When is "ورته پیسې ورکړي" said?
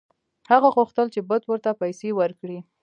1.47-2.59